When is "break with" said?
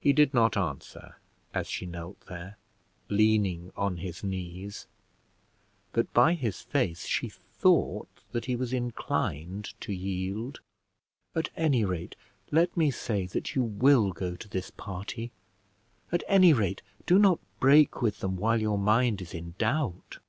17.58-18.20